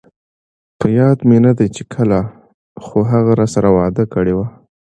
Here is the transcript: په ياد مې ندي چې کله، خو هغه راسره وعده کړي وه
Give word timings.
په 0.79 0.87
ياد 0.99 1.17
مې 1.27 1.37
ندي 1.45 1.67
چې 1.75 1.83
کله، 1.93 2.19
خو 2.83 2.97
هغه 3.11 3.31
راسره 3.39 3.69
وعده 3.77 4.03
کړي 4.13 4.33
وه 4.37 4.47